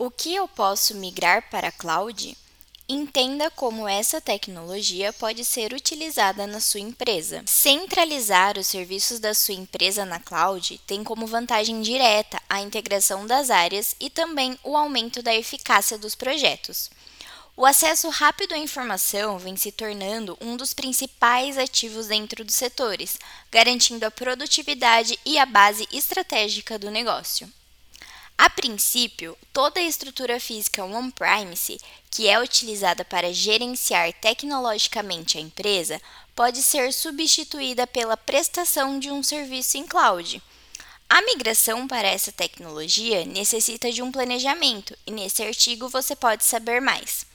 O 0.00 0.12
que 0.12 0.32
eu 0.32 0.46
posso 0.46 0.94
migrar 0.94 1.50
para 1.50 1.72
cloud? 1.72 2.38
Entenda 2.88 3.50
como 3.50 3.88
essa 3.88 4.20
tecnologia 4.20 5.12
pode 5.12 5.44
ser 5.44 5.72
utilizada 5.72 6.46
na 6.46 6.60
sua 6.60 6.78
empresa. 6.78 7.42
Centralizar 7.46 8.56
os 8.56 8.68
serviços 8.68 9.18
da 9.18 9.34
sua 9.34 9.54
empresa 9.54 10.04
na 10.04 10.20
cloud 10.20 10.80
tem 10.86 11.02
como 11.02 11.26
vantagem 11.26 11.82
direta 11.82 12.40
a 12.48 12.60
integração 12.60 13.26
das 13.26 13.50
áreas 13.50 13.96
e 13.98 14.08
também 14.08 14.56
o 14.62 14.76
aumento 14.76 15.20
da 15.20 15.34
eficácia 15.34 15.98
dos 15.98 16.14
projetos. 16.14 16.88
O 17.56 17.66
acesso 17.66 18.08
rápido 18.08 18.52
à 18.52 18.56
informação 18.56 19.36
vem 19.36 19.56
se 19.56 19.72
tornando 19.72 20.38
um 20.40 20.56
dos 20.56 20.72
principais 20.72 21.58
ativos 21.58 22.06
dentro 22.06 22.44
dos 22.44 22.54
setores, 22.54 23.18
garantindo 23.50 24.06
a 24.06 24.12
produtividade 24.12 25.18
e 25.26 25.40
a 25.40 25.44
base 25.44 25.88
estratégica 25.90 26.78
do 26.78 26.88
negócio. 26.88 27.52
A 28.40 28.48
princípio, 28.48 29.36
toda 29.52 29.80
a 29.80 29.82
estrutura 29.82 30.38
física 30.38 30.84
on-premise, 30.84 31.80
que 32.08 32.28
é 32.28 32.40
utilizada 32.40 33.04
para 33.04 33.32
gerenciar 33.32 34.12
tecnologicamente 34.12 35.36
a 35.36 35.40
empresa, 35.40 36.00
pode 36.36 36.62
ser 36.62 36.92
substituída 36.92 37.84
pela 37.84 38.16
prestação 38.16 39.00
de 39.00 39.10
um 39.10 39.24
serviço 39.24 39.76
em 39.76 39.84
cloud. 39.84 40.40
A 41.10 41.20
migração 41.22 41.88
para 41.88 42.06
essa 42.06 42.30
tecnologia 42.30 43.24
necessita 43.24 43.90
de 43.90 44.02
um 44.02 44.12
planejamento, 44.12 44.96
e 45.04 45.10
nesse 45.10 45.42
artigo 45.42 45.88
você 45.88 46.14
pode 46.14 46.44
saber 46.44 46.80
mais. 46.80 47.26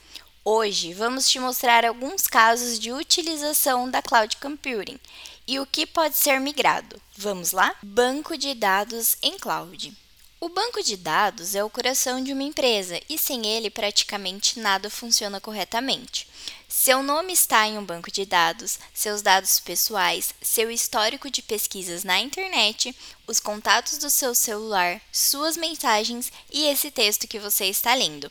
Hoje 0.42 0.94
vamos 0.94 1.28
te 1.28 1.38
mostrar 1.38 1.84
alguns 1.84 2.26
casos 2.26 2.78
de 2.78 2.92
utilização 2.92 3.90
da 3.90 4.00
cloud 4.00 4.38
computing 4.38 4.98
e 5.46 5.60
o 5.60 5.66
que 5.66 5.84
pode 5.84 6.16
ser 6.16 6.40
migrado. 6.40 6.98
Vamos 7.14 7.52
lá? 7.52 7.74
Banco 7.82 8.38
de 8.38 8.54
dados 8.54 9.18
em 9.22 9.38
cloud. 9.38 10.03
O 10.44 10.48
banco 10.50 10.82
de 10.82 10.94
dados 10.98 11.54
é 11.54 11.64
o 11.64 11.70
coração 11.70 12.22
de 12.22 12.30
uma 12.30 12.42
empresa 12.42 13.00
e 13.08 13.16
sem 13.16 13.46
ele 13.46 13.70
praticamente 13.70 14.60
nada 14.60 14.90
funciona 14.90 15.40
corretamente. 15.40 16.28
Seu 16.68 17.02
nome 17.02 17.32
está 17.32 17.66
em 17.66 17.78
um 17.78 17.82
banco 17.82 18.12
de 18.12 18.26
dados, 18.26 18.78
seus 18.92 19.22
dados 19.22 19.58
pessoais, 19.58 20.34
seu 20.42 20.70
histórico 20.70 21.30
de 21.30 21.40
pesquisas 21.40 22.04
na 22.04 22.20
internet, 22.20 22.94
os 23.26 23.40
contatos 23.40 23.96
do 23.96 24.10
seu 24.10 24.34
celular, 24.34 25.00
suas 25.10 25.56
mensagens 25.56 26.30
e 26.52 26.66
esse 26.66 26.90
texto 26.90 27.26
que 27.26 27.38
você 27.38 27.64
está 27.64 27.94
lendo. 27.94 28.30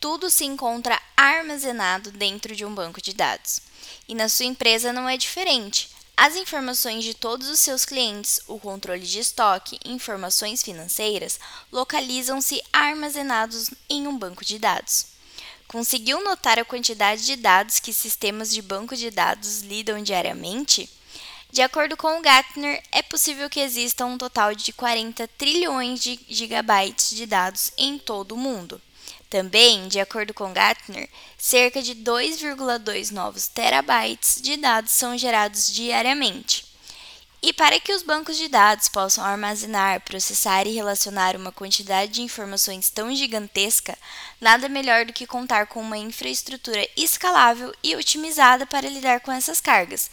Tudo 0.00 0.30
se 0.30 0.46
encontra 0.46 0.98
armazenado 1.14 2.10
dentro 2.10 2.56
de 2.56 2.64
um 2.64 2.74
banco 2.74 3.02
de 3.02 3.12
dados. 3.12 3.60
E 4.08 4.14
na 4.14 4.30
sua 4.30 4.46
empresa 4.46 4.94
não 4.94 5.06
é 5.06 5.18
diferente. 5.18 5.90
As 6.22 6.36
informações 6.36 7.02
de 7.02 7.14
todos 7.14 7.48
os 7.48 7.58
seus 7.58 7.86
clientes, 7.86 8.42
o 8.46 8.60
controle 8.60 9.06
de 9.06 9.20
estoque 9.20 9.80
e 9.82 9.90
informações 9.90 10.62
financeiras 10.62 11.40
localizam-se 11.72 12.62
armazenados 12.70 13.70
em 13.88 14.06
um 14.06 14.18
banco 14.18 14.44
de 14.44 14.58
dados. 14.58 15.06
Conseguiu 15.66 16.22
notar 16.22 16.58
a 16.58 16.64
quantidade 16.64 17.24
de 17.24 17.36
dados 17.36 17.80
que 17.80 17.90
sistemas 17.90 18.52
de 18.52 18.60
banco 18.60 18.94
de 18.94 19.10
dados 19.10 19.62
lidam 19.62 20.02
diariamente? 20.02 20.90
De 21.50 21.62
acordo 21.62 21.96
com 21.96 22.18
o 22.18 22.20
Gartner, 22.20 22.82
é 22.92 23.00
possível 23.00 23.48
que 23.48 23.60
exista 23.60 24.04
um 24.04 24.18
total 24.18 24.54
de 24.54 24.74
40 24.74 25.26
trilhões 25.38 26.00
de 26.00 26.20
gigabytes 26.28 27.16
de 27.16 27.24
dados 27.24 27.72
em 27.78 27.98
todo 27.98 28.32
o 28.32 28.38
mundo. 28.38 28.78
Também, 29.30 29.86
de 29.86 30.00
acordo 30.00 30.34
com 30.34 30.52
Gartner, 30.52 31.08
cerca 31.38 31.80
de 31.80 31.94
2,2 31.94 33.12
novos 33.12 33.46
terabytes 33.46 34.42
de 34.42 34.56
dados 34.56 34.90
são 34.90 35.16
gerados 35.16 35.72
diariamente. 35.72 36.68
E 37.40 37.52
para 37.52 37.78
que 37.78 37.92
os 37.92 38.02
bancos 38.02 38.36
de 38.36 38.48
dados 38.48 38.88
possam 38.88 39.24
armazenar, 39.24 40.00
processar 40.00 40.66
e 40.66 40.74
relacionar 40.74 41.36
uma 41.36 41.52
quantidade 41.52 42.12
de 42.12 42.22
informações 42.22 42.90
tão 42.90 43.14
gigantesca, 43.14 43.96
nada 44.40 44.68
melhor 44.68 45.06
do 45.06 45.12
que 45.12 45.26
contar 45.26 45.66
com 45.68 45.80
uma 45.80 45.96
infraestrutura 45.96 46.86
escalável 46.96 47.72
e 47.84 47.94
otimizada 47.94 48.66
para 48.66 48.90
lidar 48.90 49.20
com 49.20 49.32
essas 49.32 49.60
cargas, 49.60 50.10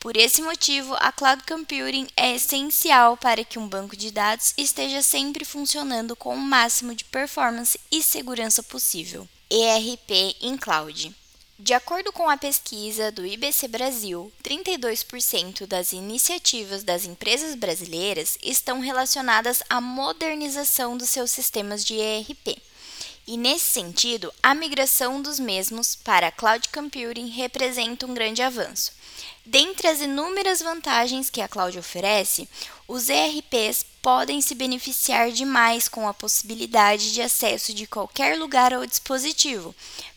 por 0.00 0.16
esse 0.16 0.40
motivo, 0.40 0.94
a 0.98 1.12
cloud 1.12 1.42
computing 1.46 2.08
é 2.16 2.34
essencial 2.34 3.18
para 3.18 3.44
que 3.44 3.58
um 3.58 3.68
banco 3.68 3.94
de 3.94 4.10
dados 4.10 4.54
esteja 4.56 5.02
sempre 5.02 5.44
funcionando 5.44 6.16
com 6.16 6.34
o 6.34 6.40
máximo 6.40 6.94
de 6.94 7.04
performance 7.04 7.78
e 7.92 8.02
segurança 8.02 8.62
possível. 8.62 9.28
ERP 9.50 10.36
em 10.40 10.56
cloud. 10.56 11.14
De 11.58 11.74
acordo 11.74 12.10
com 12.10 12.30
a 12.30 12.38
pesquisa 12.38 13.12
do 13.12 13.26
IBC 13.26 13.68
Brasil, 13.68 14.32
32% 14.42 15.66
das 15.66 15.92
iniciativas 15.92 16.82
das 16.82 17.04
empresas 17.04 17.54
brasileiras 17.54 18.38
estão 18.42 18.80
relacionadas 18.80 19.62
à 19.68 19.82
modernização 19.82 20.96
dos 20.96 21.10
seus 21.10 21.30
sistemas 21.30 21.84
de 21.84 21.96
ERP. 21.96 22.56
E 23.30 23.36
nesse 23.36 23.66
sentido, 23.66 24.34
a 24.42 24.56
migração 24.56 25.22
dos 25.22 25.38
mesmos 25.38 25.94
para 25.94 26.32
cloud 26.32 26.68
computing 26.70 27.28
representa 27.28 28.04
um 28.04 28.12
grande 28.12 28.42
avanço. 28.42 28.90
Dentre 29.46 29.86
as 29.86 30.00
inúmeras 30.00 30.60
vantagens 30.60 31.30
que 31.30 31.40
a 31.40 31.46
cloud 31.46 31.78
oferece, 31.78 32.48
os 32.88 33.08
ERPs 33.08 33.86
podem 34.02 34.40
se 34.40 34.52
beneficiar 34.56 35.30
demais 35.30 35.86
com 35.86 36.08
a 36.08 36.12
possibilidade 36.12 37.12
de 37.12 37.22
acesso 37.22 37.72
de 37.72 37.86
qualquer 37.86 38.36
lugar 38.36 38.74
ao 38.74 38.84
dispositivo, 38.84 39.72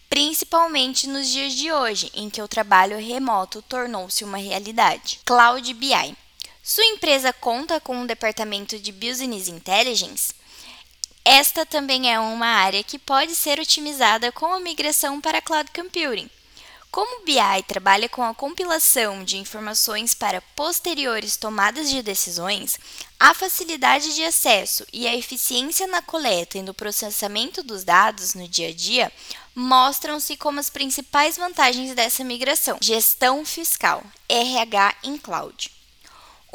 principalmente 0.09 1.07
nos 1.07 1.29
dias 1.29 1.53
de 1.53 1.71
hoje, 1.71 2.09
em 2.15 2.31
que 2.31 2.41
o 2.41 2.47
trabalho 2.47 2.97
remoto 2.97 3.61
tornou-se 3.61 4.23
uma 4.23 4.37
realidade. 4.37 5.19
Cloud 5.23 5.71
BI. 5.75 6.17
Sua 6.63 6.85
empresa 6.85 7.31
conta 7.31 7.79
com 7.79 7.95
um 7.95 8.07
departamento 8.07 8.79
de 8.79 8.91
Business 8.91 9.47
Intelligence? 9.47 10.33
Esta 11.25 11.65
também 11.65 12.11
é 12.11 12.19
uma 12.19 12.47
área 12.47 12.83
que 12.83 12.99
pode 12.99 13.35
ser 13.35 13.59
otimizada 13.59 14.31
com 14.31 14.53
a 14.53 14.59
migração 14.59 15.21
para 15.21 15.41
cloud 15.41 15.69
computing. 15.71 16.29
Como 16.91 17.21
o 17.21 17.25
BI 17.25 17.63
trabalha 17.67 18.07
com 18.07 18.21
a 18.21 18.35
compilação 18.35 19.23
de 19.23 19.37
informações 19.37 20.13
para 20.13 20.41
posteriores 20.55 21.35
tomadas 21.37 21.89
de 21.89 22.03
decisões, 22.03 22.77
a 23.19 23.33
facilidade 23.33 24.13
de 24.13 24.23
acesso 24.23 24.85
e 24.93 25.07
a 25.07 25.15
eficiência 25.15 25.87
na 25.87 26.03
coleta 26.03 26.59
e 26.59 26.61
no 26.61 26.71
processamento 26.71 27.63
dos 27.63 27.83
dados 27.83 28.35
no 28.35 28.47
dia 28.47 28.67
a 28.67 28.73
dia 28.73 29.11
mostram-se 29.55 30.37
como 30.37 30.59
as 30.59 30.69
principais 30.69 31.35
vantagens 31.35 31.95
dessa 31.95 32.23
migração. 32.23 32.77
Gestão 32.79 33.43
fiscal, 33.43 34.03
RH 34.29 34.95
em 35.03 35.17
cloud. 35.17 35.82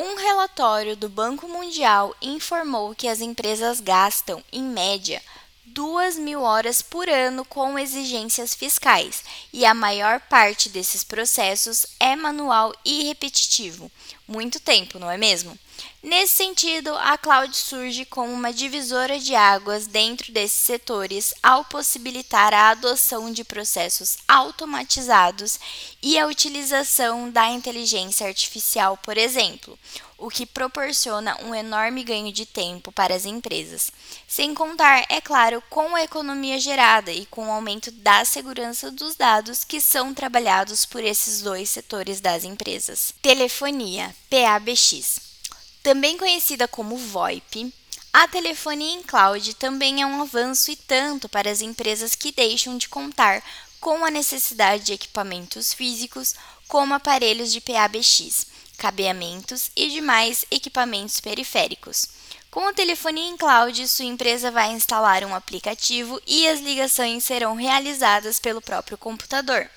Um 0.00 0.14
relatório 0.14 0.96
do 0.96 1.08
Banco 1.08 1.48
Mundial 1.48 2.14
informou 2.22 2.94
que 2.94 3.08
as 3.08 3.20
empresas 3.20 3.80
gastam, 3.80 4.40
em 4.52 4.62
média, 4.62 5.20
2 5.66 6.16
mil 6.18 6.40
horas 6.42 6.80
por 6.80 7.08
ano 7.08 7.44
com 7.44 7.76
exigências 7.76 8.54
fiscais, 8.54 9.24
e 9.52 9.66
a 9.66 9.74
maior 9.74 10.20
parte 10.20 10.68
desses 10.68 11.02
processos 11.02 11.84
é 11.98 12.14
manual 12.14 12.72
e 12.84 13.02
repetitivo. 13.08 13.90
Muito 14.28 14.60
tempo, 14.60 15.00
não 15.00 15.10
é 15.10 15.16
mesmo? 15.16 15.58
Nesse 16.02 16.36
sentido, 16.36 16.94
a 16.96 17.18
cloud 17.18 17.56
surge 17.56 18.04
como 18.04 18.32
uma 18.32 18.52
divisora 18.52 19.18
de 19.18 19.34
águas 19.34 19.86
dentro 19.86 20.32
desses 20.32 20.62
setores 20.62 21.34
ao 21.42 21.64
possibilitar 21.64 22.54
a 22.54 22.70
adoção 22.70 23.32
de 23.32 23.42
processos 23.42 24.16
automatizados 24.28 25.58
e 26.00 26.16
a 26.16 26.26
utilização 26.26 27.30
da 27.30 27.48
inteligência 27.48 28.28
artificial, 28.28 28.96
por 28.96 29.18
exemplo, 29.18 29.76
o 30.16 30.28
que 30.28 30.46
proporciona 30.46 31.36
um 31.44 31.54
enorme 31.54 32.02
ganho 32.04 32.32
de 32.32 32.46
tempo 32.46 32.92
para 32.92 33.14
as 33.14 33.24
empresas. 33.24 33.90
Sem 34.26 34.54
contar, 34.54 35.04
é 35.08 35.20
claro, 35.20 35.62
com 35.68 35.94
a 35.94 36.02
economia 36.04 36.58
gerada 36.60 37.12
e 37.12 37.26
com 37.26 37.48
o 37.48 37.52
aumento 37.52 37.90
da 37.90 38.24
segurança 38.24 38.90
dos 38.90 39.16
dados 39.16 39.64
que 39.64 39.80
são 39.80 40.14
trabalhados 40.14 40.84
por 40.84 41.02
esses 41.04 41.42
dois 41.42 41.68
setores 41.68 42.20
das 42.20 42.44
empresas. 42.44 43.12
Telefonia, 43.20 44.14
PABX. 44.30 45.27
Também 45.82 46.16
conhecida 46.18 46.66
como 46.68 46.96
VoIP, 46.96 47.72
a 48.12 48.26
telefonia 48.26 48.94
em 48.94 49.02
cloud 49.02 49.54
também 49.54 50.02
é 50.02 50.06
um 50.06 50.22
avanço 50.22 50.70
e 50.70 50.76
tanto 50.76 51.28
para 51.28 51.50
as 51.50 51.60
empresas 51.60 52.14
que 52.14 52.32
deixam 52.32 52.76
de 52.76 52.88
contar 52.88 53.42
com 53.80 54.04
a 54.04 54.10
necessidade 54.10 54.84
de 54.84 54.92
equipamentos 54.92 55.72
físicos, 55.72 56.34
como 56.66 56.94
aparelhos 56.94 57.52
de 57.52 57.60
PABX, 57.60 58.46
cabeamentos 58.76 59.70
e 59.76 59.88
demais 59.88 60.44
equipamentos 60.50 61.20
periféricos. 61.20 62.06
Com 62.50 62.66
a 62.66 62.72
telefonia 62.72 63.28
em 63.28 63.36
cloud, 63.36 63.86
sua 63.86 64.06
empresa 64.06 64.50
vai 64.50 64.72
instalar 64.72 65.22
um 65.22 65.34
aplicativo 65.34 66.20
e 66.26 66.48
as 66.48 66.60
ligações 66.60 67.22
serão 67.24 67.54
realizadas 67.54 68.38
pelo 68.38 68.62
próprio 68.62 68.96
computador. 68.96 69.70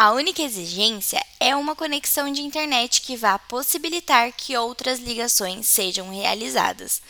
A 0.00 0.12
única 0.12 0.40
exigência 0.40 1.20
é 1.40 1.56
uma 1.56 1.74
conexão 1.74 2.32
de 2.32 2.40
internet 2.40 3.02
que 3.02 3.16
vá 3.16 3.36
possibilitar 3.36 4.30
que 4.30 4.56
outras 4.56 5.00
ligações 5.00 5.66
sejam 5.66 6.08
realizadas. 6.08 7.02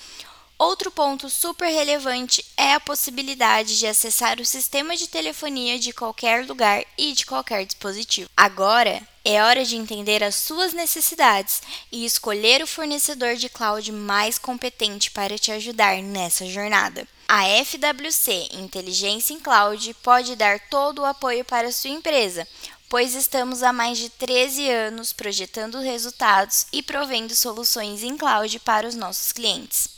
Outro 0.58 0.90
ponto 0.90 1.29
super 1.29 1.69
relevante 1.69 2.43
é 2.56 2.73
a 2.73 2.81
possibilidade 2.81 3.79
de 3.79 3.87
acessar 3.87 4.40
o 4.40 4.46
sistema 4.46 4.96
de 4.96 5.06
telefonia 5.06 5.79
de 5.79 5.93
qualquer 5.93 6.46
lugar 6.46 6.82
e 6.96 7.12
de 7.12 7.26
qualquer 7.26 7.67
dispositivo. 7.67 8.31
Agora 8.35 9.06
é 9.23 9.43
hora 9.43 9.67
de 9.67 9.76
entender 9.76 10.25
as 10.25 10.37
suas 10.37 10.73
necessidades 10.73 11.61
e 11.93 12.06
escolher 12.06 12.62
o 12.62 12.67
fornecedor 12.67 13.37
de 13.37 13.50
cloud 13.50 13.93
mais 13.93 14.38
competente 14.38 15.11
para 15.11 15.37
te 15.37 15.52
ajudar 15.52 16.02
nessa 16.02 16.46
jornada. 16.46 17.06
A 17.31 17.43
FWC 17.62 18.49
Inteligência 18.55 19.34
em 19.34 19.38
Cloud 19.38 19.93
pode 20.02 20.34
dar 20.34 20.58
todo 20.70 21.02
o 21.02 21.05
apoio 21.05 21.44
para 21.44 21.69
a 21.69 21.73
sua 21.73 21.91
empresa, 21.91 22.49
pois 22.88 23.14
estamos 23.14 23.62
há 23.62 23.73
mais 23.73 23.99
de 23.99 24.08
13 24.08 24.70
anos 24.70 25.12
projetando 25.12 25.81
resultados 25.81 26.67
e 26.73 26.82
provendo 26.82 27.35
soluções 27.35 28.02
em 28.02 28.17
cloud 28.17 28.58
para 28.61 28.87
os 28.87 28.94
nossos 28.94 29.32
clientes. 29.32 29.97